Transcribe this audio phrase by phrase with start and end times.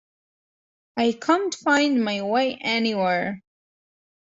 [0.97, 3.43] I can't find my way anywhere!